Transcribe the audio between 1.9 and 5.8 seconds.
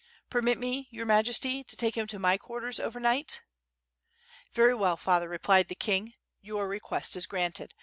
him to my quarters over night?" "Very well, P'ather," replied the